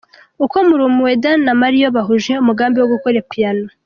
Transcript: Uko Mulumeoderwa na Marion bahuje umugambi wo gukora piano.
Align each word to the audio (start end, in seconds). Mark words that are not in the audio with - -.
Uko 0.43 0.55
Mulumeoderwa 0.67 1.43
na 1.45 1.51
Marion 1.61 1.93
bahuje 1.97 2.31
umugambi 2.43 2.77
wo 2.79 2.89
gukora 2.93 3.19
piano. 3.31 3.67